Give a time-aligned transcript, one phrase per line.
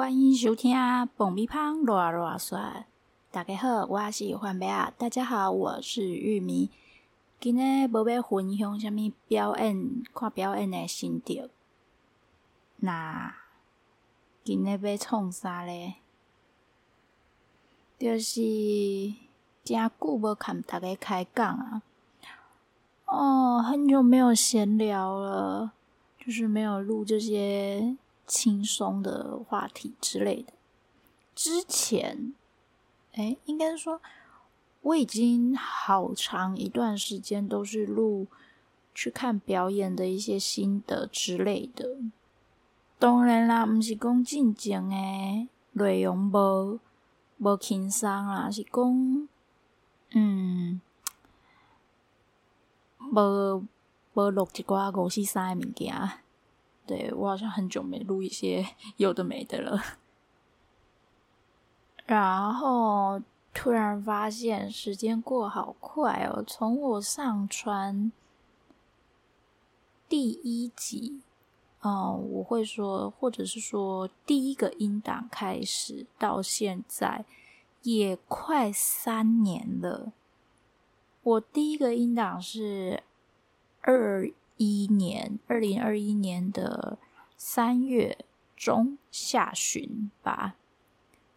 [0.00, 0.74] 欢迎收听
[1.14, 2.58] 《爆米花乱乱说》。
[3.30, 4.90] 大家好，我是番麦啊。
[4.96, 6.70] 大家好，我是玉米。
[7.38, 11.50] 今日无要分享什么表演，看表演的心得。
[12.76, 13.34] 那
[14.42, 15.96] 今日要创啥咧？
[17.98, 18.40] 就是
[19.62, 21.82] 真久无看大家开讲啊。
[23.04, 25.72] 哦，很久没有闲聊了，
[26.18, 27.98] 就是没有录这些。
[28.30, 30.52] 轻松的话题之类的。
[31.34, 32.32] 之前，
[33.14, 34.00] 哎，应该说，
[34.82, 38.28] 我已经好长一段时间都是录
[38.94, 41.96] 去看表演的一些心得之类的。
[43.00, 46.78] 当然啦，不是讲正经诶，内容无
[47.38, 49.28] 无轻松啦，是讲，
[50.10, 50.80] 嗯，
[52.98, 53.66] 无
[54.14, 56.20] 无录一寡五四三诶物件。
[56.90, 58.66] 对，我好像很久没录一些
[58.98, 59.80] 有的没的了，
[62.04, 63.22] 然后
[63.54, 68.10] 突然发现时间过好快哦，从我上传
[70.08, 71.20] 第一集，
[71.80, 77.24] 哦，我会说，或者是说第一个音档开始到现在
[77.82, 80.12] 也快三年了。
[81.22, 83.04] 我第一个音档是
[83.82, 84.28] 二。
[84.62, 86.98] 一年，二零二一年的
[87.38, 88.18] 三月
[88.54, 90.54] 中下旬吧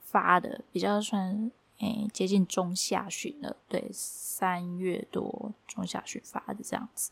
[0.01, 7.11] 发的，比较算诶、接近中下旬了，对，三月多中下旬发的这样子。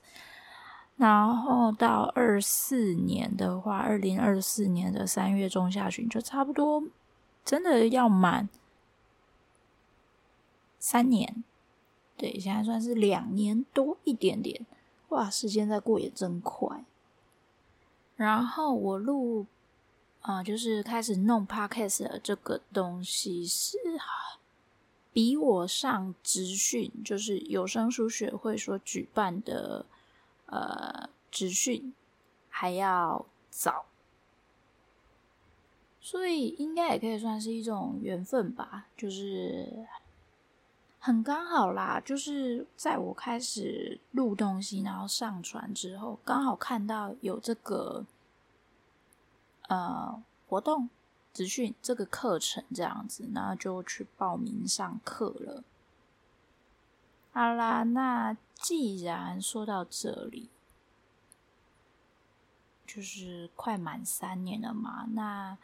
[0.97, 6.83] 然后到二四年的话，二零二四年的三月中下旬就差不多，
[7.45, 8.49] 真的要满
[10.77, 11.41] 三年，
[12.17, 14.65] 对，现在算是两年多一点点。
[15.11, 16.83] 哇，时间在过也真快。
[18.17, 19.45] 然后我录
[20.21, 23.77] 啊、就是开始弄 podcast 的这个东西是
[25.11, 29.85] 比我上职训，就是有声书学会所举办的
[30.45, 31.93] 呃职训
[32.49, 33.85] 还要早，
[35.99, 39.85] 所以应该也可以算是一种缘分吧，就是。
[41.03, 48.05] 很刚好啦，就是在我开始录东西，然后上传之后，刚好看到有这个
[49.67, 50.87] 呃活动
[51.33, 55.63] 资讯，这个课程这样子，然后就去报名上课了。
[57.33, 60.49] 好啦，那既然说到这里，
[62.85, 65.57] 就是快满三年了嘛，那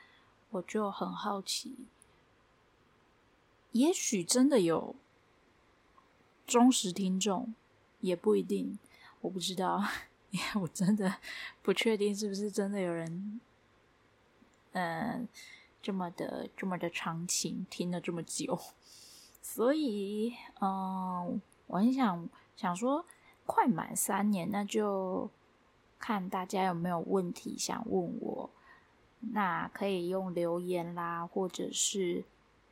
[0.49, 1.75] 我就很好奇，
[3.73, 4.95] 也许真的有。
[6.47, 7.53] 忠实听众
[7.99, 8.79] 也不一定，
[9.19, 9.83] 我不知道，
[10.31, 11.17] 因为我真的
[11.61, 13.41] 不确定是不是真的有人，
[14.71, 15.27] 嗯、
[15.81, 18.57] 这么的这么的长情听了这么久，
[19.41, 23.05] 所以，嗯、我很想想说，
[23.45, 25.29] 快满三年，那就
[25.99, 28.49] 看大家有没有问题想问我，
[29.19, 32.23] 那可以用留言啦，或者是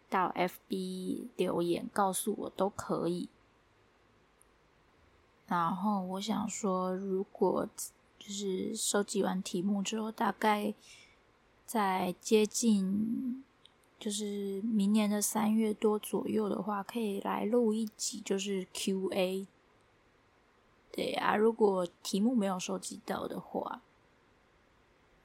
[0.10, 3.28] 到 FB 留言告诉我都可以。
[5.48, 7.70] 然后我想说，如果
[8.18, 10.74] 就是收集完题目之后，大概
[11.66, 13.44] 在接近
[14.00, 19.46] 就是明年的三月多左右的话，可以来录一集，就是 Q&A。
[20.92, 23.82] 对啊，如果题目没有收集到的话，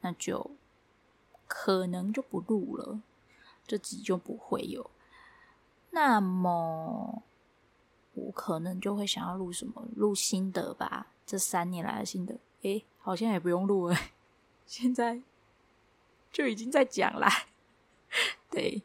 [0.02, 0.50] 那就
[1.46, 3.00] 可能就不录了，
[3.66, 4.90] 这集就不会有。
[5.90, 7.22] 那么。
[8.26, 11.08] 我可能就会想要录什么，录心得吧。
[11.24, 13.96] 这三年来的心得，诶，好像也不用录了，
[14.66, 15.20] 现在
[16.32, 17.28] 就已经在讲啦。
[18.50, 18.82] 对，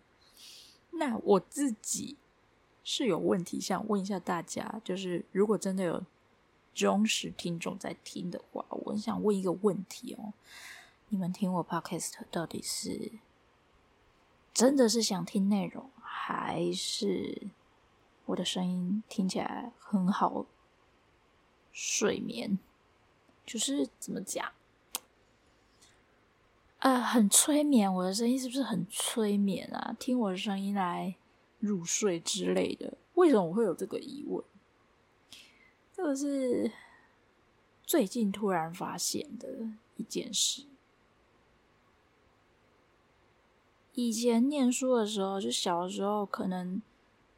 [0.91, 2.17] 那我自己
[2.83, 6.03] 是有问题想问一下大家，就是如果真的有
[6.73, 10.33] 忠实听众在听的话，我很想问一个问题哦：
[11.09, 13.13] 你们听我 podcast 到底是
[14.53, 17.47] 真的是想听内容，还是？
[18.27, 20.47] 我的声音听起来很好，
[21.71, 22.57] 睡眠
[23.45, 24.51] 就是怎么讲？
[26.79, 27.93] 呃，很催眠。
[27.93, 29.95] 我的声音是不是很催眠啊？
[29.99, 31.15] 听我的声音来
[31.59, 32.97] 入睡之类的？
[33.13, 34.43] 为什么我会有这个疑问？
[35.93, 36.71] 这个是
[37.83, 40.65] 最近突然发现的一件事。
[43.93, 46.81] 以前念书的时候，就小时候可能。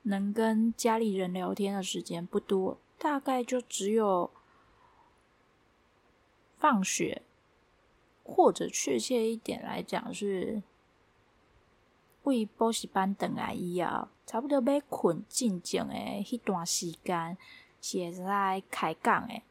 [0.07, 4.31] 能跟家里人聊天的时间不多，大概就只有
[6.57, 7.21] 放学，
[8.23, 10.63] 或者确切一点来讲是
[12.23, 15.93] 为补习班等来以后，差不多要困进前的
[16.23, 17.37] 迄段时间，
[17.81, 19.43] 是会使开讲诶。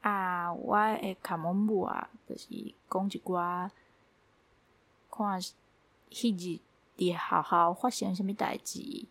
[0.00, 2.48] 啊，我会甲阮母啊，就是
[2.90, 3.70] 讲一寡，
[5.10, 5.40] 看
[6.10, 6.60] 迄日
[6.96, 9.06] 伫学校发生啥物代志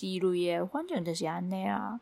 [0.00, 2.00] 之类的，反正就是安尼啊。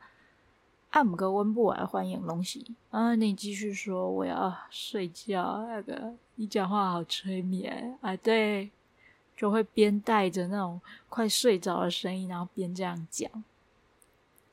[0.90, 5.64] 啊，毋过阮母的反应拢是，啊，你继续说，我要睡觉。
[5.66, 8.70] 那个，你讲话好催眠啊，对，
[9.36, 13.28] 就会边带着那种快睡着的声音，然后边这样讲。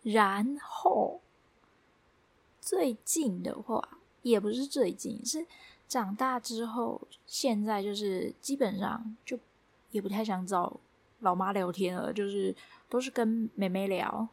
[0.02, 1.22] 然后
[2.60, 5.46] 最近的话，也不是最近，是
[5.88, 9.38] 长大之后，现在就是基本上就
[9.92, 10.80] 也不太想找
[11.22, 12.56] 老妈聊天了，就是
[12.88, 14.28] 都是跟妹妹聊。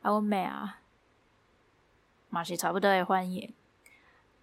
[0.00, 0.78] 啊，我妹啊。
[2.32, 3.52] 嘛是差不多的欢迎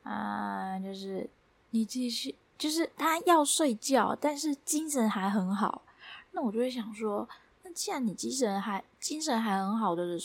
[0.04, 1.30] 啊，就是
[1.70, 5.84] 你继续，就是他要睡觉，但是精神还很好。
[6.32, 7.28] 那我就会想说，
[7.64, 10.20] 那既然你精神还精神还很好的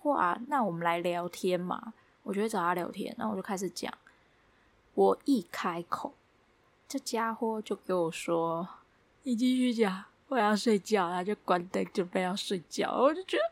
[0.00, 1.94] 话，那我们来聊天嘛。
[2.22, 3.92] 我就会找他聊天，那我就开始讲。
[4.94, 6.12] 我一开口，
[6.88, 8.68] 这家伙就给我说
[9.22, 13.42] ：“你继续讲，我要睡觉。”他就关灯准备要睡觉，我就觉得。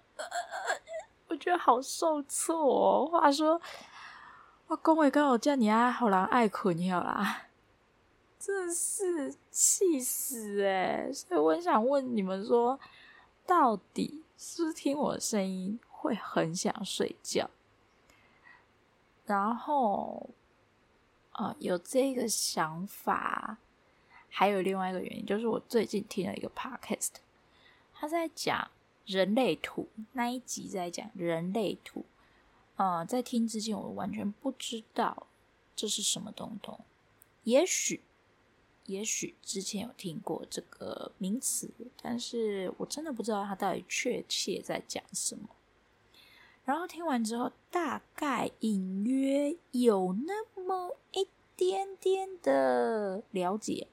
[1.29, 3.07] 我觉得好受挫哦。
[3.07, 3.61] 话说，
[4.67, 7.49] 我讲话刚好叫你啊，好人爱困了啦，
[8.39, 11.11] 真是气死诶。
[11.13, 12.81] 所以我想问你们说，
[13.45, 17.51] 到底是是听我的声音会很想睡觉？
[19.27, 20.31] 然后，
[21.33, 23.59] 啊，有这个想法，
[24.39, 27.15] 还有另外一个原因，就是我最近听了一个 podcast，
[27.93, 28.71] 他在讲。
[29.07, 32.05] 人类图那一集在讲人类图，
[32.77, 35.27] 呃，在听之前我完全不知道
[35.75, 36.79] 这是什么东东，
[37.45, 38.03] 也许，
[38.85, 41.71] 也许之前有听过这个名词，
[42.03, 45.49] 但是我真的不知道它到底确切在讲什么。
[46.67, 51.27] 然后听完之后，大概隐约有那么一
[51.57, 53.87] 点点的了解，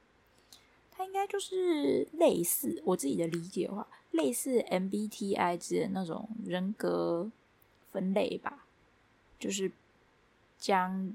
[0.96, 3.88] 它应该就是类似我自己的理解的话。
[4.12, 7.30] 类似 MBTI 之类的那种人格
[7.92, 8.66] 分类吧，
[9.38, 9.74] 就是
[10.58, 11.14] 将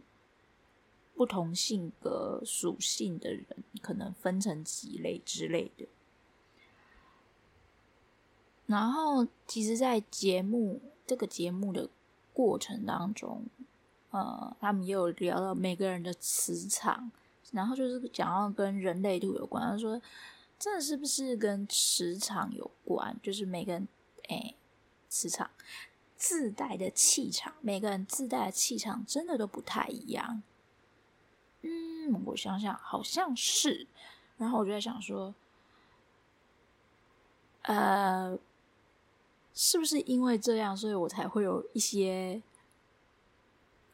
[1.15, 3.47] 不同性格属性的人
[3.81, 5.87] 可能分成几类之类的。
[8.67, 11.88] 然后，其实，在节目这个节目的
[12.35, 13.47] 过程当中，
[14.11, 17.11] 呃，他们也有聊到每个人的磁场，
[17.50, 20.00] 然后就是讲到跟人类图有关，他说。
[20.62, 23.19] 这是不是跟磁场有关？
[23.23, 23.88] 就是每个人，
[24.29, 24.55] 哎，
[25.08, 25.50] 磁场
[26.19, 30.43] 自带的气场，每个人自带的气场真的都不太一样。
[31.62, 33.87] 嗯，我想想，好像是。
[34.37, 35.35] 然后我就在想说，
[37.62, 38.38] 呃，
[39.55, 42.43] 是不是因为这样，所以我才会有一些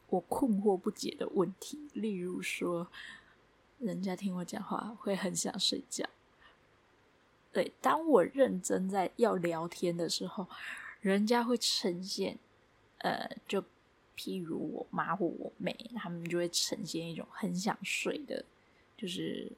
[0.09, 1.89] 我困惑不解的问题？
[1.93, 2.89] 例如说，
[3.79, 6.09] 人家听我讲话会很想睡觉。
[7.53, 10.47] 对，当我认真在要聊天的时候，
[11.01, 12.39] 人家会呈现，
[12.99, 13.63] 呃，就
[14.17, 18.45] 譬如我妈或我妹，他们就会呈现一种很想睡的，
[18.97, 19.51] 就是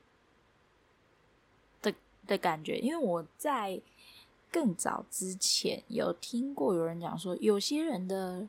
[1.82, 1.92] 的
[2.26, 2.78] 的感觉。
[2.78, 3.80] 因为我在
[4.50, 8.48] 更早之前有听过有人讲说，有些人的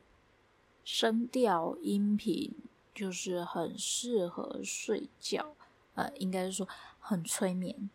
[0.84, 2.52] 声调音频
[2.94, 5.54] 就是很适合睡觉，
[5.94, 6.68] 呃，应该是说
[6.98, 7.90] 很催眠。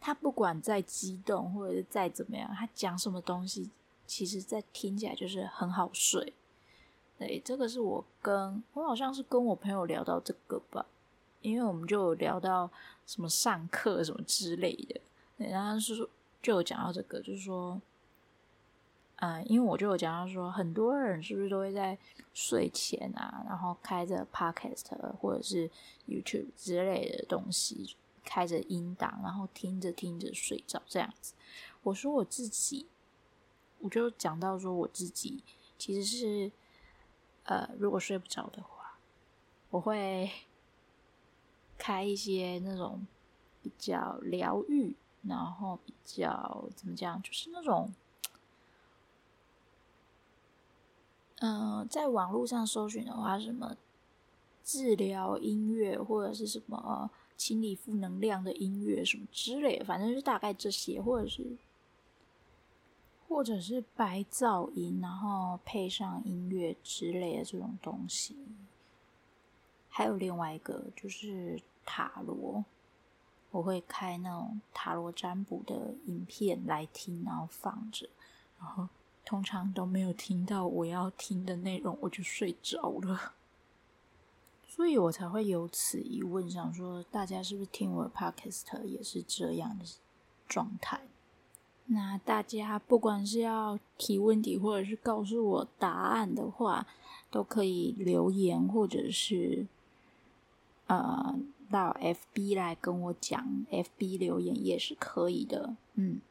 [0.00, 3.70] 他不管再激动，或者是再怎么样，他讲什么东西，
[4.06, 6.32] 其实在听起来就是很好睡。
[7.18, 10.86] 对，这个是我跟我好像是跟我朋友聊到这个吧，
[11.42, 12.70] 因为我们就有聊到
[13.06, 15.00] 什么上课什么之类的，
[15.36, 16.08] 对，然后是说
[16.40, 17.80] 就有讲到这个，就是说，
[19.20, 21.96] 嗯，因为我就有讲到说，很多人是不是都会在
[22.34, 25.70] 睡前啊，然后开着 Podcast 或者是
[26.08, 27.96] YouTube 之类的东西。
[28.30, 31.32] 开着音档，然后听着听着睡着这样子。
[31.82, 32.86] 我说我自己，
[33.78, 35.42] 我就讲到说我自己
[35.78, 36.52] 其实是，
[37.44, 38.98] 呃，如果睡不着的话，
[39.70, 40.30] 我会
[41.78, 43.06] 开一些那种
[43.62, 47.90] 比较疗愈，然后比较怎么讲，就是那种，
[51.40, 53.76] 嗯、在网络上搜寻的话，什么
[54.64, 57.10] 治疗音乐或者是什么。
[57.38, 61.56] 清理负能量的音乐什么之类的，反正就是大概这些，或者是，
[63.28, 68.36] 或者是白噪音，然后配上音乐之类的这种东西。
[69.88, 72.64] 还有另外一个就是塔罗，
[73.52, 78.08] 我会开那种塔罗占卜的影片来听，然后放着，
[78.58, 78.88] 然后
[79.28, 83.34] 通常都没有听到我要听的内容，我就睡着了。
[84.66, 89.84] 所以我才会有此疑问，想说大家是不是听我的 podcast 也是这样的
[90.48, 91.02] 状态？
[91.84, 96.86] 那大家不管是要提问题，或者是告诉我答案的话，
[97.30, 99.66] 都可以留言，或者是
[100.86, 101.38] 呃
[101.70, 105.76] 到 FB 来跟我讲，FB 留言也是可以的。
[105.96, 106.22] 嗯，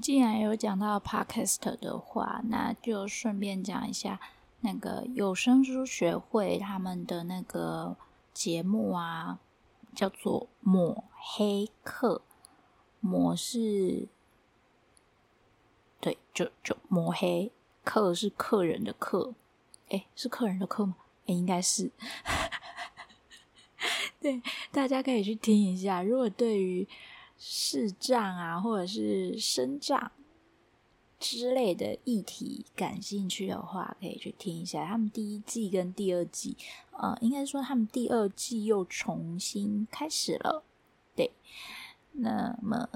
[0.00, 4.20] 既然有讲到 podcast 的话，那就顺便讲一下。
[4.60, 7.96] 那个有声书学会他们的那个
[8.32, 9.38] 节目啊，
[9.94, 12.22] 叫做抹黑客，
[13.00, 14.08] 抹是，
[16.00, 17.52] 对，就就抹黑，
[17.84, 19.34] 客是客人的客，
[19.90, 20.96] 诶，是客人的客吗？
[21.26, 21.92] 诶，应该是，
[24.18, 26.02] 对，大家可以去听一下。
[26.02, 26.88] 如果对于
[27.38, 30.12] 视障啊，或者是身障，
[31.18, 36.56] 之类的议题感兴趣的话，可以去听一下他们第一季跟第二季。
[36.92, 40.64] 呃，应该说他们第二季又重新开始了。
[41.14, 41.32] 对，
[42.12, 42.88] 那么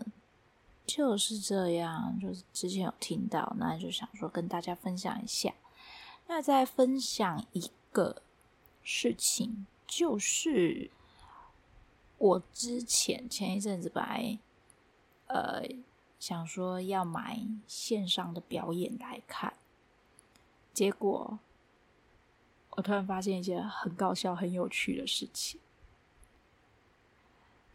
[0.87, 5.54] 就是这样，就是之前有听到，那就想说跟大家分享一下。
[6.26, 8.23] 那再分享一个
[8.82, 10.90] 事情，就是
[12.21, 14.39] 我之前前一阵子本来，
[15.27, 15.65] 呃。
[16.21, 19.55] 想说要买线上的表演来看，
[20.75, 21.39] 结果
[22.73, 25.59] 我突然发现一件很搞笑、很有趣的事情。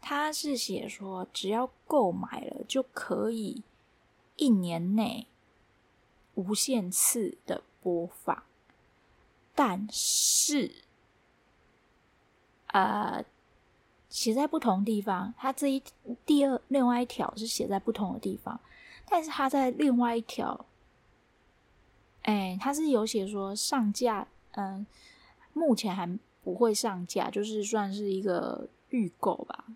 [0.00, 3.64] 他是写说，只要购买了就可以
[4.36, 5.26] 一年内
[6.36, 8.44] 无限次的播放，
[9.56, 10.84] 但是，
[12.68, 13.24] 呃。
[14.16, 15.82] 写在不同地方，它这一
[16.24, 18.58] 第二另外一条是写在不同的地方，
[19.06, 20.64] 但是它在另外一条，
[22.22, 24.86] 哎，它是有写说上架，嗯，
[25.52, 29.66] 目前还不会上架，就是算是一个预购吧，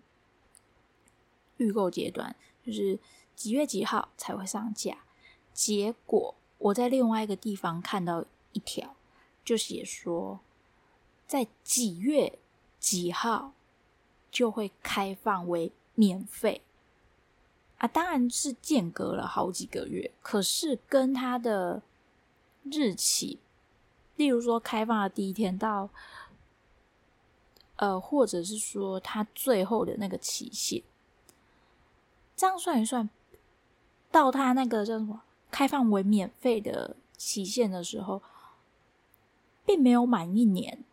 [1.57, 2.97] 预购阶段，就是
[3.35, 4.97] 几月几号才会上架。
[5.53, 8.95] 结果我在另外一个地方看到一条，
[9.45, 10.39] 就写说
[11.27, 12.39] 在几月
[12.79, 13.53] 几号。
[14.31, 16.61] 就会开放为免费
[17.77, 21.81] 啊，当然是间隔了好几个月，可是跟它的
[22.63, 23.39] 日期，
[24.15, 25.89] 例如说开放的第一天到，
[27.75, 30.81] 呃，或者是说它最后的那个期限，
[32.35, 33.09] 这样算一算，
[34.11, 38.21] 到它那个叫什么开放为免费的期限的时候，
[39.65, 40.83] 并没有满一年。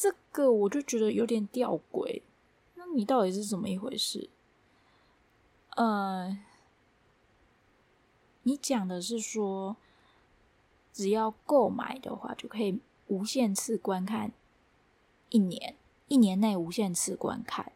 [0.00, 2.22] 这个我就觉得有点吊诡，
[2.76, 4.30] 那你到底是怎么一回事？
[5.76, 6.38] 呃，
[8.44, 9.76] 你讲的是说，
[10.90, 14.32] 只要购买的话就可以无限次观看
[15.28, 15.76] 一年，
[16.08, 17.70] 一年内无限次观看。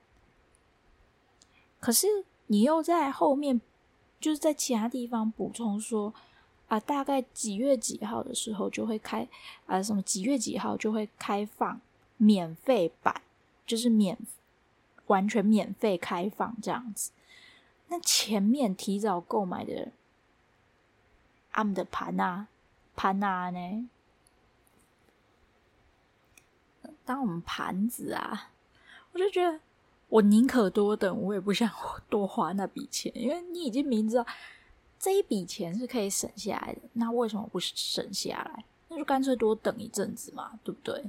[1.79, 3.61] 可是你又在后面，
[4.19, 6.15] 就是在其他地方补充说，
[6.69, 9.29] 啊，大概几月几号的时候就会开，
[9.67, 11.79] 啊，什么几月几号就会开放。
[12.25, 13.23] 免费版
[13.67, 14.17] 就是免
[15.07, 17.11] 完全免费开放这样子，
[17.89, 19.93] 那前面提早购买的，
[21.53, 22.49] 他们的盘啊
[22.97, 23.89] 盘啊呢？
[27.05, 28.51] 当我们盘子啊，
[29.13, 29.61] 我就觉得
[30.09, 31.71] 我宁可多等，我也不想
[32.09, 34.27] 多花那笔钱，因为你已经明知道
[34.99, 38.65] 这一笔钱是可以省下来的，那为什么不省下来？
[38.89, 41.05] 那就干脆多等一阵子嘛，对不对？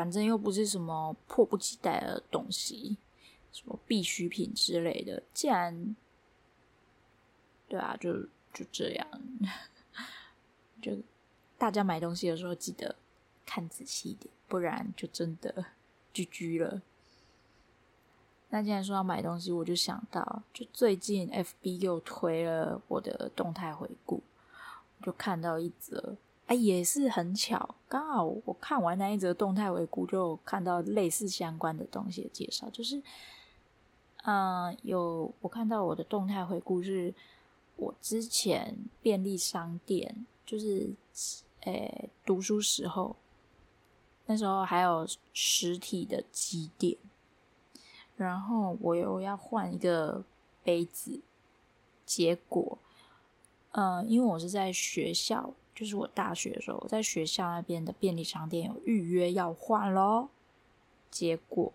[0.00, 2.96] 反正又不是什么迫不及待的东西，
[3.52, 5.22] 什么必需品之类的。
[5.34, 5.94] 既然，
[7.68, 8.14] 对啊，就
[8.54, 9.06] 就这样，
[10.80, 10.96] 就
[11.58, 12.96] 大家买东西的时候记得
[13.44, 15.66] 看仔细一点，不然就真的
[16.14, 16.80] GG 了。
[18.48, 24.22] 那既然说要买东西，我就想到，就最近 FB 又推了我的动态回顾，
[25.02, 26.16] 就看到一则。
[26.50, 33.00] 哎，也是很巧，刚好我看完那一则动态回顾，就看到类似相关的东西的介绍，就是，
[34.24, 37.14] 嗯、有我看到我的动态回顾是，
[37.76, 40.92] 我之前便利商店，就是，
[41.60, 43.14] 诶，读书时候，
[44.26, 46.98] 那时候还有实体的积点，
[48.16, 50.24] 然后我又要换一个
[50.64, 51.20] 杯子，
[52.04, 52.76] 结果，
[53.70, 55.54] 嗯、呃，因为我是在学校。
[55.80, 60.28] 就是我大学的时候，我在学校那边的便利商店有预约要换咯。
[61.10, 61.72] 结果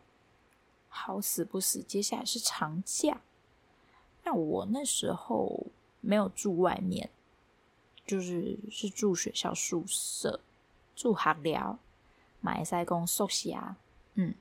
[0.87, 3.21] 好死不死，接下来是长假。
[4.23, 5.65] 那我那时候
[6.01, 7.09] 没有住外面，
[8.05, 10.39] 就是是住学校宿舍，
[10.95, 11.79] 住学寮，
[12.41, 13.75] 买塞公宿舍，
[14.13, 14.35] 嗯，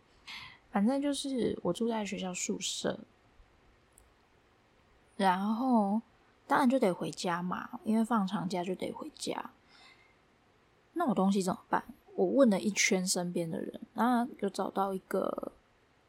[0.71, 3.01] 反正就是我住在学校宿舍，
[5.17, 6.03] 然后
[6.47, 9.53] 当然就得回家嘛，因为放长假就得回家。
[10.95, 11.85] 那我东西怎么办？
[12.17, 15.53] 我问了一圈身边的人，然后就找到一个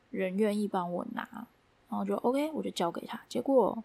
[0.09, 1.47] 人愿意帮我拿。
[1.87, 3.21] 然后就 OK，我就交给他。
[3.29, 3.83] 结果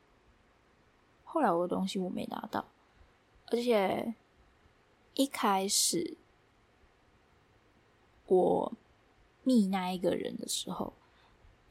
[1.24, 2.64] 后来我的东西我没拿到，
[3.52, 4.14] 而且
[5.14, 6.16] 一开始
[8.26, 8.72] 我
[9.42, 10.92] 密那一个人的时候，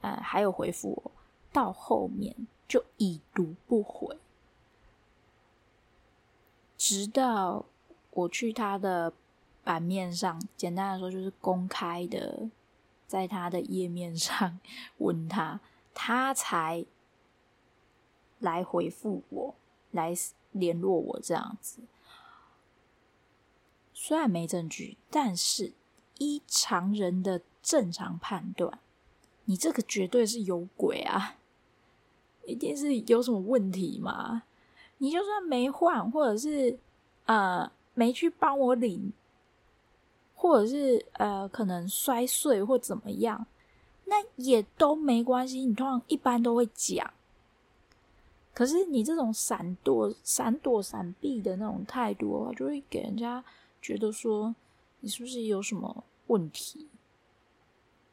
[0.01, 1.11] 呃，还有回复我，
[1.51, 4.17] 到后面就已读不回，
[6.77, 7.65] 直到
[8.19, 9.13] 我去他的
[9.63, 12.49] 版面上，简单的说就是公开的，
[13.07, 14.59] 在他的页面上
[14.97, 15.59] 问他。
[16.01, 16.85] 他才
[18.39, 19.55] 来回复我，
[19.91, 20.13] 来
[20.53, 21.81] 联络我这样子。
[23.93, 25.73] 虽然没证据，但是
[26.19, 28.79] 依常人的正常判断，
[29.43, 31.35] 你这个绝对是有鬼啊！
[32.45, 34.43] 一定是有什么问题嘛？
[34.99, 36.79] 你就算没换，或者是
[37.25, 39.11] 呃没去帮我领，
[40.33, 43.45] 或者是呃可能摔碎或怎么样。
[44.05, 47.13] 那也都没关系，你通常一般都会讲。
[48.53, 53.43] 可是你这种闪躲、闪躲、闪避的那种态度的话，就会给人家
[53.81, 54.55] 觉得说
[55.01, 56.87] 你是不是有什么问题？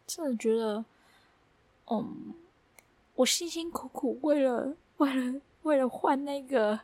[0.04, 0.84] 真的觉得，
[1.90, 2.34] 嗯，
[3.14, 6.78] 我辛辛苦苦为了、为了、为了换那个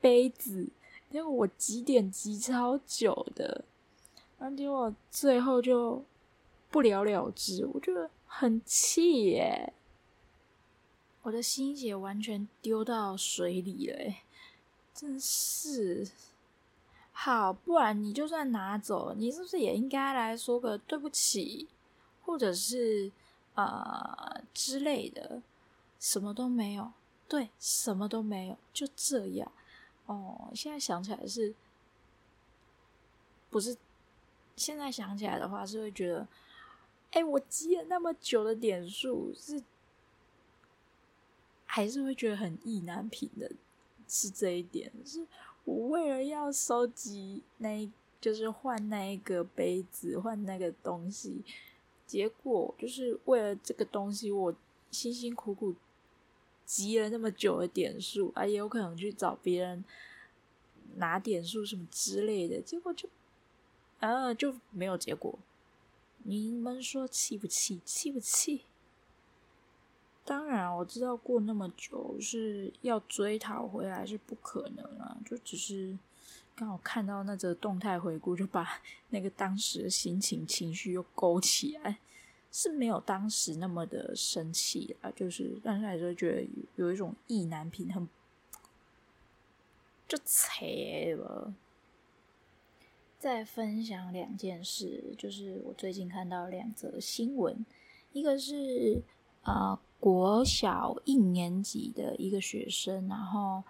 [0.00, 0.68] 杯子，
[1.10, 3.64] 因为我挤点急超久的，
[4.38, 6.04] 然后结果最后就
[6.70, 8.10] 不了了之，我觉得。
[8.30, 9.72] 很气耶！
[11.22, 14.14] 我的心血完全丢到水里了，
[14.94, 16.06] 真是。
[17.10, 21.66] 好，不然你就算拿走，你是不是也应该来说个对不起，
[22.22, 23.10] 或者是
[23.54, 25.40] 呃之类的？
[25.98, 26.92] 什么都没有，
[27.26, 29.50] 对，什么都没有，就这样。
[30.08, 31.54] 哦，现在想起来是，
[33.48, 33.76] 不是？
[34.56, 36.26] 现在想起来的话，是会觉得。
[37.12, 39.62] 哎，我积了那么久的点数，是
[41.64, 43.50] 还是会觉得很意难平的，
[44.06, 44.92] 是这一点。
[45.06, 45.26] 是
[45.64, 47.90] 我为了要收集那，
[48.20, 51.42] 就是换那一个杯子，换那个东西，
[52.06, 54.54] 结果就是为了这个东西，我
[54.90, 55.74] 辛辛苦苦
[56.68, 59.82] 积了那么久的点数，啊，也有可能去找别人
[60.96, 63.08] 拿点数什么之类的，结果就
[64.00, 65.38] 啊就没有结果。
[66.24, 67.80] 你们说气不气？
[67.86, 68.66] 气不气？
[70.26, 75.96] 当然，我知道过那么久是要追讨回来是不可能啊，就只是
[76.54, 81.98] 刚好看到那则动态回顾，就把那个当时的心情情绪又勾起来，
[82.50, 88.08] 是没有当时那么的生气啊，就是但是还是觉得有，一种意难平，很
[90.08, 91.52] 就切了。
[93.18, 97.66] 再分享两件事，就是我最近看到两则新闻，
[98.12, 99.02] 一个是
[99.42, 103.64] 呃国小一年级的一个学生，然后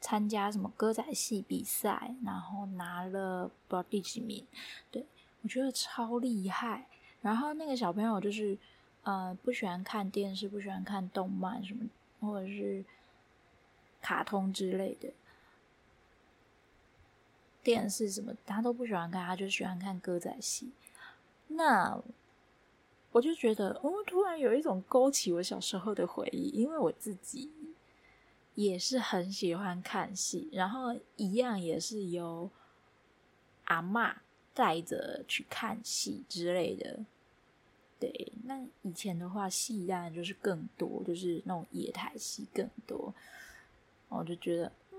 [0.00, 4.46] 参加什么歌仔戏比赛，然后拿了不知道第几名，
[4.90, 5.06] 对，
[5.42, 6.88] 我觉得超厉害。
[7.24, 8.56] 然后那个小朋友就是
[9.02, 11.88] 呃不喜欢看电视，不喜欢看动漫什么，
[12.20, 12.84] 或者是
[14.02, 15.08] 卡通之类的。
[17.62, 20.70] 电视什么他都不喜欢看，他就喜欢看歌仔戏。
[21.48, 21.98] 那
[23.12, 27.50] 我就觉得，哦，突然有一种勾起我小时候的回忆，因为我自己
[28.54, 32.50] 也是很喜欢看戏，然后一样也是由
[33.64, 34.16] 阿嬷
[34.52, 37.00] 带着去看戏之类的。
[38.12, 43.14] 对，那以前的话，戏当然就是更多，就是那种野台戏更多，
[44.08, 44.70] 我就觉得。
[44.92, 44.98] 嗯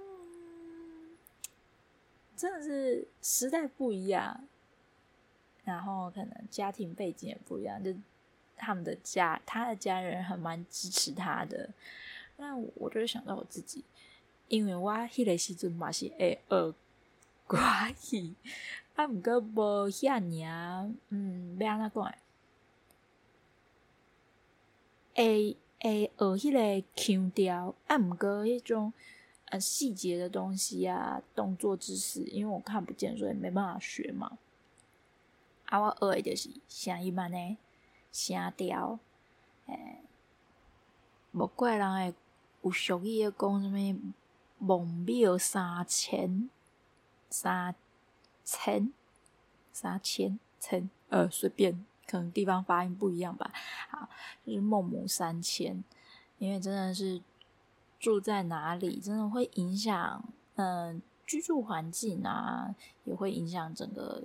[2.36, 4.46] 真的是时代不一样，
[5.64, 7.96] 然后可能家庭背景也不一样，就
[8.58, 11.70] 他们的家，他的家人还蛮支持他的。
[12.36, 13.86] 那我就会想到我自己，
[14.50, 16.74] 因为我迄个时阵嘛是会学
[17.48, 18.36] 歌仔戏，
[18.96, 22.14] 啊，毋过无遐尔，嗯，要安怎讲？
[25.16, 28.94] 会会学迄个腔调，啊，毋过迄种。
[29.50, 34.40] 呃，细节的东西啊，动作知识，因为我看不见，所以没办法学嘛。
[35.68, 37.58] 啊，我学的就是啥意思呢？
[38.12, 38.98] 声调，
[39.68, 40.02] 诶，
[41.32, 42.16] 无怪人会
[42.64, 44.14] 有俗语咧讲什么
[44.58, 46.50] “孟庙三千
[47.30, 47.76] 三
[48.44, 48.92] 千
[49.72, 53.52] 三千千”，呃，随便，可能地方发音不一样吧。
[53.90, 54.08] 好，
[54.46, 55.84] 就是孟母三迁，
[56.38, 57.22] 因为真的是
[58.00, 60.24] 住在哪里，真的会影响，
[60.56, 64.24] 嗯，居住环境啊，也会影响整个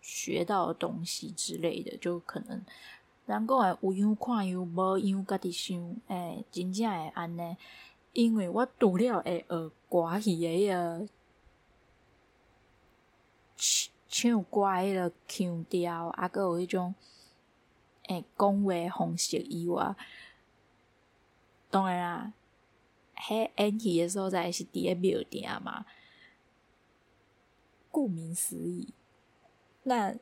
[0.00, 2.60] 学到的东西之类的，就可能。
[3.24, 7.56] 人讲诶，有样看样，无样家己想，诶、真正会安尼。
[8.12, 11.08] 因为我除了会学歌戏诶个
[13.56, 16.94] 唱唱歌诶个腔调，啊，阁有迄种
[18.08, 19.94] 诶讲话方式以外，
[21.70, 22.32] 当然啦，
[23.16, 25.86] 迄演戏诶所在是伫个庙埕嘛。
[27.90, 28.88] 顾名思义，
[29.82, 30.14] 那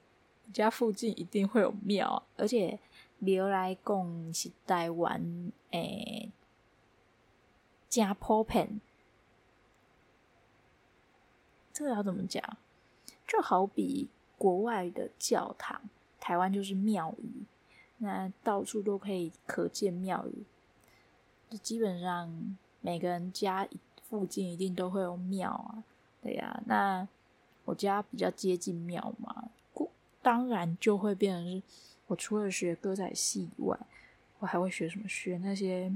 [0.52, 2.78] 家附近一定会有庙，而且。
[3.22, 6.32] 庙来讲是台湾诶，
[7.86, 8.80] 真普遍。
[11.70, 12.42] 这要怎么讲？
[13.28, 15.82] 就好比国外的教堂，
[16.18, 17.44] 台湾就是庙宇，
[18.00, 20.44] 那到处都可以可见庙宇。
[21.48, 23.66] 就基本上每个人家
[24.08, 25.84] 附近一定都会有庙啊，
[26.20, 27.08] 对呀、那
[27.64, 29.48] 我家比较接近庙嘛，
[30.22, 31.62] 当然就会变成是。
[32.06, 33.78] 我除了学歌仔戏以外，
[34.40, 35.08] 我还会学什么？
[35.08, 35.92] 学那些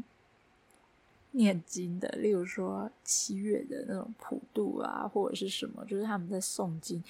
[1.32, 7.02] 念经的，例如说七月的那种普渡啊，或者是什么，就是他们在诵经。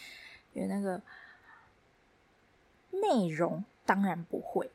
[0.55, 1.03] 因为那个
[2.91, 4.71] 内容当然不会，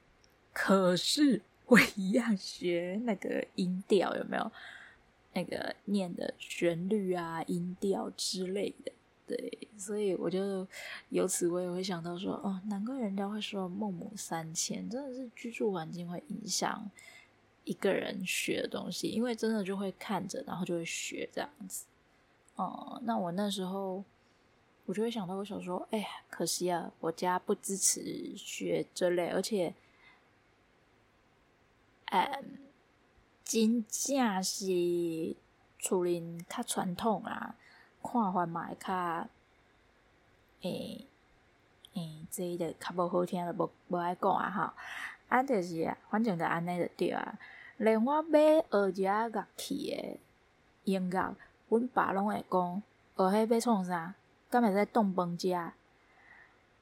[0.62, 4.52] 可是我一样学那个音调，有没有？
[5.32, 8.92] 那个念的旋律啊、音调之类的。
[9.26, 10.68] 对，所以我就
[11.10, 16.90] 由此我也会想到说，哦，难怪人家会说孟母三迁，真的是居住环境会影响
[17.64, 21.86] 一个人学的东西，因为真的就会看着，然后就会学这样子。
[22.56, 24.04] 哦、那我那时候
[24.86, 29.74] 我就会想到，我想说，哎呀，可惜啊，我家不支持学这类，而且，
[32.12, 32.60] 嗯，
[33.44, 35.36] 真正是
[35.80, 37.56] 厝里较传统啊。
[38.02, 39.28] 看法嘛会较，
[40.62, 41.08] 诶、欸、
[41.94, 44.74] 诶、欸，这个较无好听，就无无爱讲啊吼。
[45.28, 47.38] 啊，就是啊，反正就安尼就对啊。
[47.78, 50.20] 连我买学一下乐器诶
[50.86, 51.36] 音乐，
[51.68, 52.84] 阮爸拢会讲，
[53.16, 54.16] 学迄要创啥？
[54.50, 55.72] 敢会使当饭食？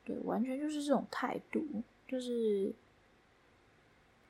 [0.05, 1.61] 对，完全就是这种态度，
[2.07, 2.73] 就是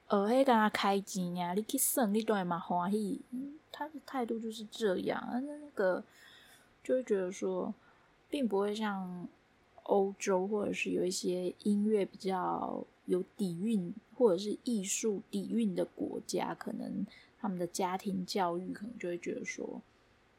[0.08, 3.22] 呃迄敢若开钱尔，你去耍，你都会嘛欢喜。
[3.72, 6.04] 他的态度就是这样，啊，那那个。
[6.84, 7.74] 就会觉得说，
[8.30, 9.28] 并不会像
[9.84, 17.06] 欧洲或者是有一些音乐比较有底蕴或者是艺术底蕴的国家，可能
[17.41, 19.82] 他们的家庭教育可能就会觉得说，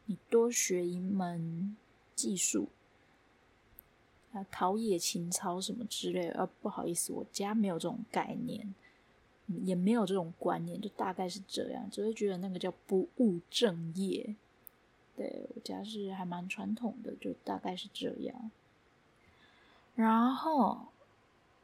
[0.06, 1.76] 你多学一门
[2.14, 2.68] 技术
[4.32, 6.38] 啊，陶冶情操什么之类的。
[6.38, 8.74] 啊，不好意思，我家没有这种概念，
[9.64, 14.36] 也没有这种观念，就大概是这样，只会觉得那个叫不务正业。
[15.16, 18.50] 对，我家是还蛮传统的，就大概是这样。
[19.94, 20.86] 然后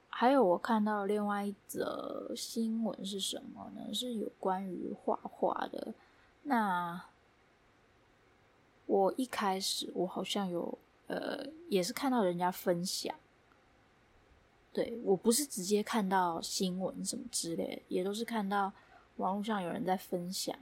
[0.09, 3.95] 还有我看到另外一则新闻是什么呢？
[3.95, 5.95] 是有关于画画的。
[6.43, 7.05] 那
[8.87, 13.15] 我一开始我好像有呃，也是看到人家分享。
[14.75, 18.71] 对，我不是直接看到新闻什么之类的，也都是看到
[19.17, 20.55] 网络上有人在分享。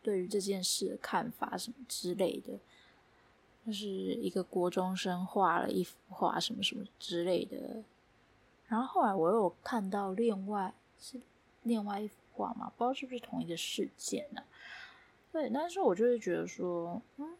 [0.00, 2.58] 对于这件事的看法什么之类的，
[3.66, 7.82] 就是一个国中生画了一幅画什么什么之类的，
[8.66, 11.20] 然后后来我又看到另外是
[11.64, 14.42] 另外一幅画嘛，不知道是不是同一个事件呢？
[15.30, 17.36] 对，但是我就会觉得说，嗯，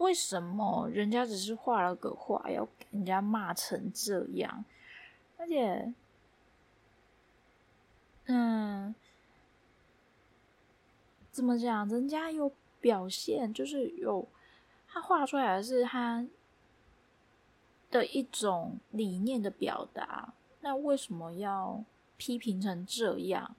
[0.00, 4.64] 为什么人家只是画了个画，要给人家骂成这样，
[5.38, 5.94] 而且。
[8.32, 8.94] 嗯，
[11.32, 11.88] 怎么讲？
[11.88, 14.28] 人家有表现，就是有
[14.86, 16.24] 他画出来的是他
[17.90, 20.32] 的一种理念的表达。
[20.60, 21.82] 那为什么要
[22.16, 23.56] 批评成这样？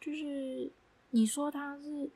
[0.00, 0.72] 就是
[1.10, 2.10] 你说他是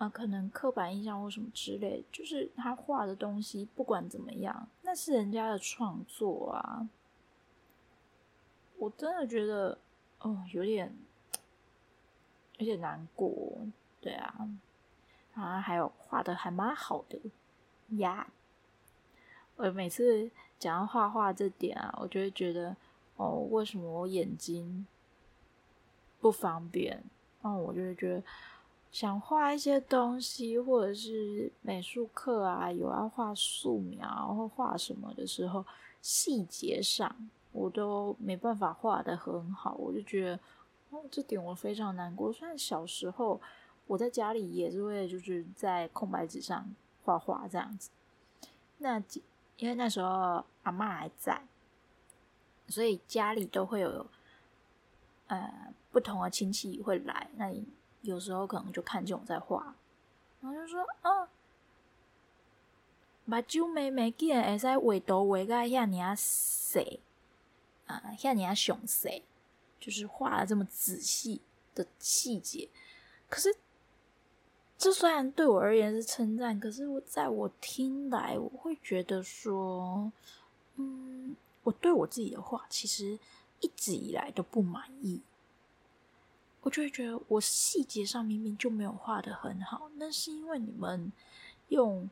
[0.00, 6.88] 呃，可能刻板印象或什么之类，就是他画的东西不管怎么样，那是人家的创作啊。
[8.76, 9.78] 我真的觉得。
[10.22, 10.94] 哦，有点
[12.58, 13.56] 有点难过，
[14.02, 14.50] 对啊，
[15.32, 17.18] 啊，还有画的还蛮好的
[17.96, 18.30] 呀。
[19.56, 22.76] 我每次讲到画画这点啊，我就会觉得，
[23.16, 24.86] 哦，为什么我眼睛
[26.20, 27.02] 不方便？
[27.40, 28.22] 哦，我就会觉得
[28.92, 35.64] 想画一些东西，或者是美术课啊，有要画素描或画什么的时候，
[36.02, 37.14] 细节上
[37.52, 40.40] 我都没办法画的很好，我就觉得，
[40.90, 42.32] 哦，这点我非常难过。
[42.32, 43.40] 虽然小时候
[43.86, 46.68] 我在家里也是会就是在空白纸上
[47.04, 47.90] 画画这样子，
[48.78, 49.02] 那。
[49.56, 51.38] 因为那时候阿嬷还在，
[52.68, 54.06] 所以家里都会有
[55.26, 55.52] 呃
[55.92, 57.52] 不同的亲戚会来，那
[58.02, 59.74] 有时候可能就看见我在画，
[60.40, 61.28] 然后就说：“啊，
[63.24, 67.00] 目睭眉眉竟然会使画图画个遐尔啊细
[67.86, 69.22] 啊，遐尔啊详细，
[69.78, 71.40] 就是画了这么仔细
[71.74, 72.68] 的细节，
[73.28, 73.56] 可是。”
[74.82, 80.10] 这虽然对我而言是称赞，可是我在我听来，我会觉得说，
[80.76, 83.18] 嗯，我对我自己的画其实
[83.60, 85.20] 一直以来都不满意。
[86.62, 91.12] 我就会觉得我细节上明明就没有画的很好，那是因为你们
[91.68, 92.08] 用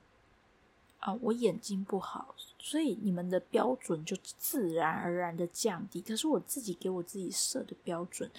[1.00, 6.00] 啊，我眼睛不好，所以你们的标准就自然而然的降低。
[6.00, 8.30] 可是我自己给我自己设的标准，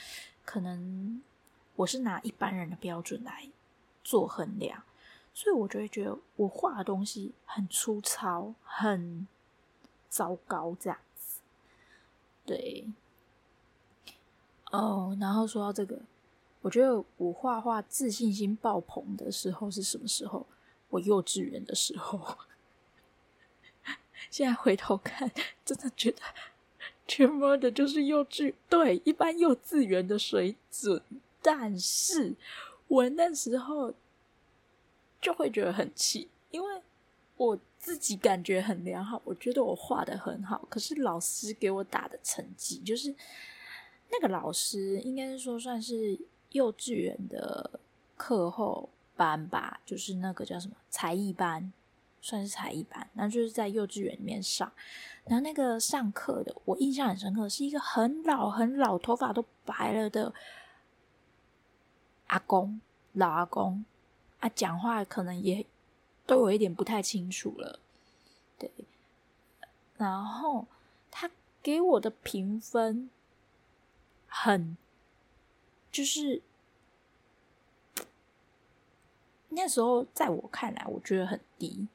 [0.43, 1.21] 可能
[1.75, 3.49] 我是拿一般人的标准来。
[4.01, 4.81] 做衡量，
[5.35, 9.27] 所以我就会觉得我画的东西很粗糙、很
[10.09, 11.41] 糟糕这样子。
[12.43, 12.87] 对，
[14.71, 15.99] 哦，然后说到这个，
[16.61, 20.45] 我觉得我画画自信心爆棚的时候是什么时候？
[20.89, 22.37] 我幼稚园的时候。
[24.29, 25.31] 现在回头看，
[25.65, 26.21] 真的觉得
[27.07, 31.01] 全部的就是幼稚，对，一般幼稚园的水准，
[31.41, 32.35] 但是。
[32.89, 33.93] 我那时候
[35.21, 36.81] 就会觉得很气，因为
[37.37, 43.13] 我自己感觉很良好，我觉得我画得很好，可是老师给我打的成绩，就是
[44.11, 46.19] 那个老师应该是说算是
[46.51, 47.79] 幼稚园的
[48.17, 51.71] 课后班吧，就是那个叫什么才艺班，
[52.21, 54.71] 算是才艺班，然后就是在幼稚园里面上，
[55.25, 60.33] 然后那个上课的我印象很深刻，是一个很老很老，头发都白了的。
[62.27, 62.79] 阿公，
[63.13, 63.83] 老阿公，
[64.39, 65.65] 啊，讲话可能也
[66.27, 67.79] 都有一点不太清楚了，
[68.59, 68.71] 对。
[69.97, 70.67] 然后
[71.09, 71.31] 他
[71.63, 73.09] 给我的评分
[74.29, 74.77] 很，
[75.91, 76.41] 就是
[79.49, 81.87] 那时候在我看来，我觉得很低。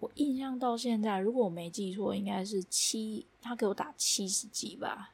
[0.00, 5.12] 我印象到现在，如果我没记错，应该是七，他给我打七十几吧。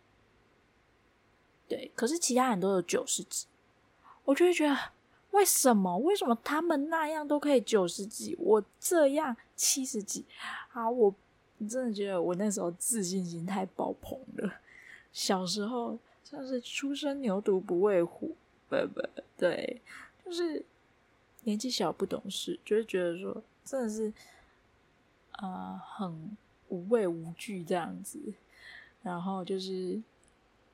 [1.68, 3.46] 对，可是其他人都有九十几。
[4.24, 4.76] 我就会觉得，
[5.30, 5.96] 为什么？
[5.98, 10.24] 为什么他们那样都可以九十几，我这样七十几？
[10.72, 11.14] 啊，我
[11.68, 14.52] 真的觉得我那时候自信心太爆棚了。
[15.12, 18.36] 小时候像是初生牛犊不畏虎，
[18.68, 19.02] 不不，
[19.36, 19.80] 对，
[20.24, 20.64] 就是
[21.44, 24.12] 年纪小不懂事，就会觉得说真的是，
[25.38, 26.36] 呃，很
[26.68, 28.18] 无畏无惧这样子。
[29.02, 30.02] 然后就是，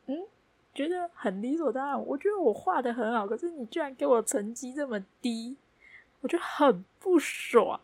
[0.07, 0.27] 嗯。
[0.75, 5.57] 觉得很理所当然，我觉得我画的很好，可是你居然给我成绩这么低，
[6.21, 7.81] 我就很不爽。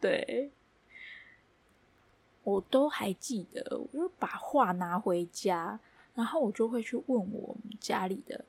[0.00, 0.50] 对，
[2.44, 5.78] 我都还记得，我就把画拿回家，
[6.14, 8.44] 然后我就会去问我们家里的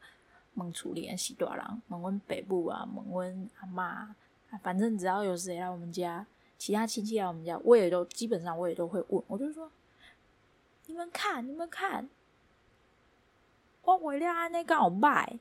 [0.53, 4.15] 蒙楚莲、喜多郎、蒙温北部啊、蒙温阿妈，
[4.61, 6.25] 反正只要有谁来我们家，
[6.57, 9.71] 其他亲戚来我们家，我也都基本上我也都会问，我就说：
[10.85, 12.07] 你们看，你们看。
[13.83, 15.37] 我为了安尼敢有歹，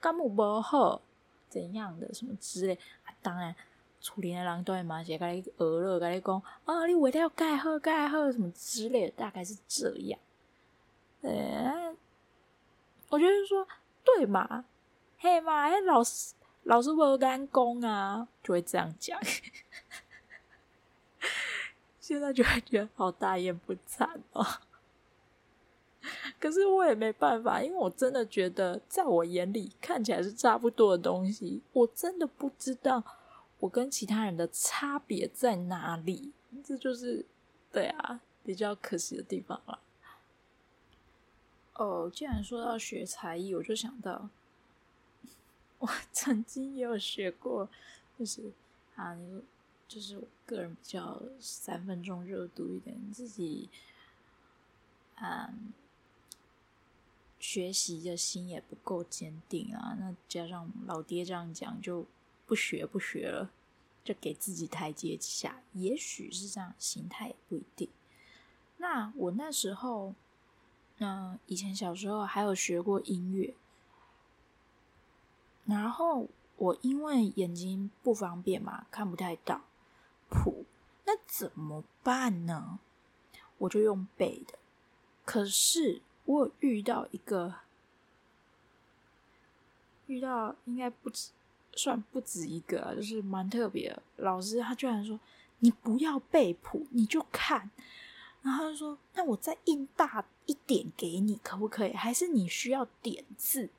[0.00, 1.02] 敢有无好，
[1.48, 2.74] 怎样的什么之类。
[3.02, 3.52] 啊、当然，
[4.00, 10.18] 厝里的人都会嘛是甲你学了，甲你讲啊，你为了盖好盖好什么之类的，大概是这样。
[11.20, 11.94] 呃，
[13.10, 13.66] 我觉得说
[14.02, 14.64] 对嘛，
[15.18, 19.20] 嘿嘛，哎，老师老师无干功啊，就会这样讲。
[22.00, 24.46] 现在就会觉得好大言不惭哦。
[26.40, 33.04] 可是我也没办法，因为我真的觉得，在我眼里看起来是差不多的东西，我真的不知道
[33.60, 36.32] 我跟其他人的差别在哪里。
[36.64, 37.24] 这就是
[37.70, 39.78] 对啊，比较可惜的地方了。
[41.74, 44.28] 哦，既然说到学才艺，我就想到
[45.78, 47.68] 我曾经也有学过，
[48.18, 48.52] 就是
[48.96, 49.16] 啊，
[49.86, 53.68] 就是我个人比较三分钟热度一点，自己
[55.16, 55.72] 嗯。
[57.42, 62.04] 学习的心也不够坚定啊，那加上老爹这样讲，就
[62.50, 63.48] 不学不学了，
[64.02, 67.88] 就给自己台阶下，也许是这样心态也不一定。
[68.78, 70.16] 那我那时候，
[70.98, 73.54] 嗯、以前小时候还有学过音乐，
[75.64, 79.62] 然后我因为眼睛不方便嘛，看不太到
[80.28, 80.64] 谱，
[81.04, 82.80] 那怎么办呢？
[83.58, 84.58] 我就用背的。
[85.24, 87.60] 可是我遇到一个，
[90.08, 91.30] 遇到应该不止。
[91.82, 93.96] 算不止一个啊，就是蛮特别。
[94.16, 95.18] 老师他居然说
[95.60, 97.70] ：“你不要背谱，你就看。”
[98.42, 101.94] 然后他就说：“那我再印大一点给你，可不可以？
[101.94, 103.70] 还是你需要点字？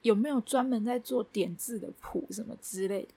[0.00, 3.08] 有没有专门在做点字的谱什么之类的？”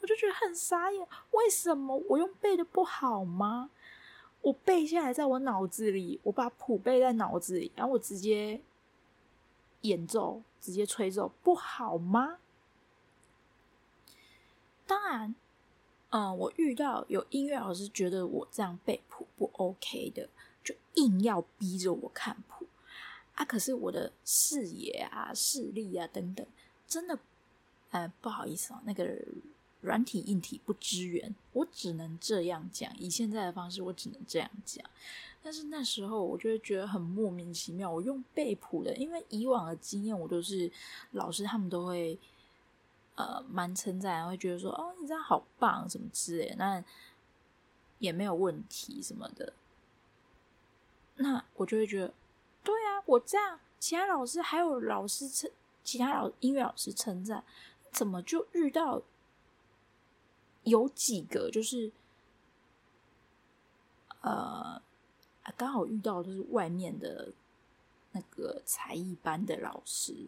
[0.00, 3.70] 我就觉得很傻眼，为什么我用背的不好吗？
[4.42, 8.60] 我背下来在我脑子里，我把谱背在脑子里，然后我直接
[9.80, 10.42] 演奏。
[10.64, 12.38] 直接吹奏不好吗？
[14.86, 15.34] 当然，
[16.08, 20.30] 嗯，我遇到有音乐老师觉得我这样背谱不 OK 的，
[20.62, 22.66] 就硬要逼着我看谱
[23.34, 23.44] 啊。
[23.44, 26.46] 可是我的视野啊、视力啊等等，
[26.86, 27.18] 真的，
[27.90, 29.04] 呃，不好意思啊，那个
[29.84, 32.90] 软体硬体不支援，我只能这样讲。
[32.98, 34.84] 以现在的方式，我只能这样讲。
[35.42, 37.90] 但是那时候我就会觉得很莫名其妙。
[37.90, 40.72] 我用背谱的，因为以往的经验，我都是
[41.10, 42.18] 老师他们都会
[43.14, 46.82] 呃蛮称赞，会觉得说哦，你这样好棒什么之类，那
[47.98, 49.52] 也没有问题什么的。
[51.16, 52.14] 那我就会觉得，
[52.62, 55.50] 对啊，我这样，其他老师还有老师称，
[55.84, 57.44] 其他老音乐老师称赞，
[57.92, 59.02] 怎么就遇到
[60.64, 61.90] 有几个就是
[64.20, 64.82] 呃。
[65.58, 67.30] 刚好遇到就是外面的
[68.12, 70.26] 那个才艺班的老师，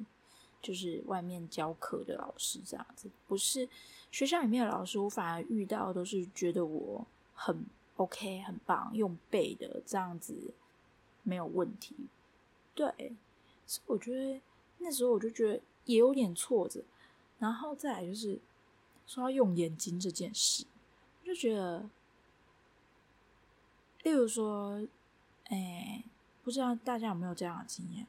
[0.61, 3.67] 就是外面教课的老师这样子，不是
[4.11, 4.99] 学校里面的老师。
[4.99, 7.65] 我反而遇到都是觉得我很
[7.97, 10.53] OK、很棒，用背的这样子
[11.23, 11.97] 没有问题。
[12.75, 13.17] 对，
[13.67, 14.41] 所以我觉得
[14.79, 16.85] 那时候我就觉得也有点挫折。
[17.39, 18.39] 然后再来就是
[19.07, 20.67] 说要用眼睛这件事，
[21.23, 21.89] 我就觉得，
[24.03, 24.87] 例如说。
[25.49, 26.03] 哎，
[26.43, 28.05] 不知道大家有没有这样的经验？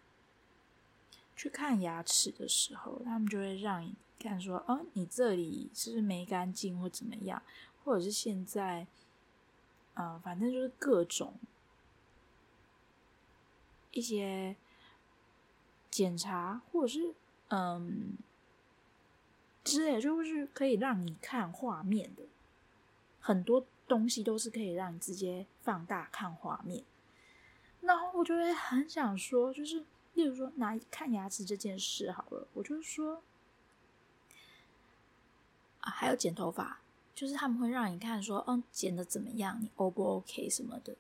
[1.36, 7.44] 去看牙齿的时候，他们就会让你看说，哦，你这里是不是没干净或怎么样，
[7.84, 8.88] 或者是现在，
[9.94, 11.36] 呃，反正就是各种
[13.92, 14.56] 一些
[15.92, 17.14] 检查，或者是
[17.50, 18.18] 嗯
[19.68, 22.24] 之类，就是可以让你看画面的，
[23.20, 26.84] 很多东西都是可以让你直接放大看画面。
[27.82, 33.22] 然后我就会很想说，就是例如说拿看牙齿这件事好了，我就说
[35.82, 36.80] 啊，还有剪头发，
[37.14, 40.96] 就是他们会让你看说，嗯，剪的怎么样，你 O 不 OK 什么的。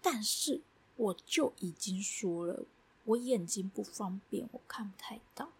[0.00, 0.60] 但是
[0.96, 2.64] 我就已经说了，
[3.04, 5.50] 我眼睛不方便，我看不太到，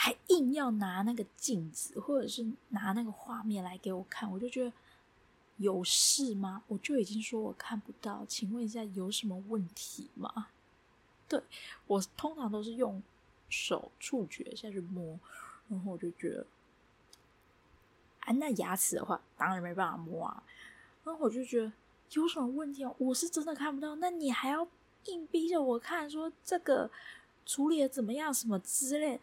[0.00, 4.72] 还硬要拿那个镜子或者是拿那个画面来给我看，我就觉得。
[5.56, 6.62] 有事吗？
[6.68, 10.50] 我就已经说我看不到，请问一下有什么问题吗？
[11.26, 11.42] 对，
[11.88, 13.02] 我通常都是用
[13.48, 15.18] 手触觉下去摸，
[15.68, 16.46] 然后我就觉得，
[18.20, 20.44] 啊，那牙齿的话当然没办法摸啊。
[21.02, 21.72] 然后我就觉得
[22.12, 22.94] 有什么问题啊？
[22.96, 24.68] 我是真的看不到，那你还要
[25.06, 26.88] 硬逼着我看，说这个
[27.44, 29.20] 处理的怎么样，什么之类，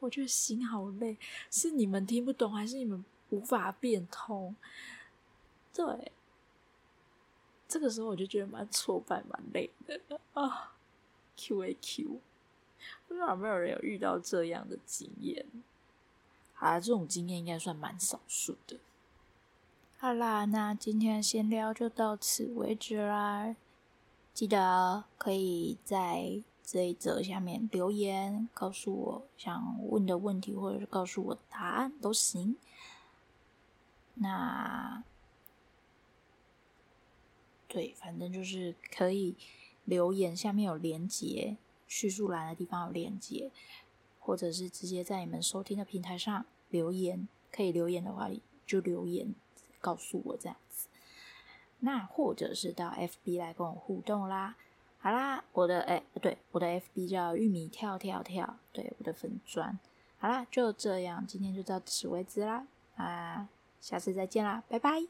[0.00, 1.16] 我觉得心好累，
[1.50, 3.04] 是你们听不懂，还是你们？
[3.30, 4.56] 无法变通，
[5.74, 6.10] 对，
[7.68, 10.00] 这个时候我就觉得蛮挫败、蛮累的
[10.32, 10.72] 啊。
[11.36, 12.20] Q A Q，
[13.06, 15.44] 不知道有没有人有遇到这样的经验？
[16.54, 18.78] 啊，这种经验应该算蛮少数的。
[19.98, 23.54] 好啦，那今天的闲聊就到此为止啦。
[24.32, 32.56] 记得可以在这一则下面留言，告诉我想问的问题，或者是告诉我答案都行。
[34.16, 35.02] 那，
[37.66, 39.34] 对，反正就是可以
[39.86, 41.56] 留言，下面有连接，
[41.86, 43.50] 叙述栏的地方有连接，
[44.20, 48.28] 或者是直接在你们收听的平台上留言，可以留言的话
[48.66, 49.34] 就留言
[49.80, 50.88] 告诉我这样子。
[51.78, 54.56] 那或者是到 FB 来跟我互动啦。
[55.00, 59.78] 好啦，我的哎，不对，我的 FB 叫玉米跳跳跳，对，我的粉钻。
[60.18, 63.48] 好啦，就这样，今天就到此为止啦，啊。
[63.80, 65.06] 下次再见啦，拜拜。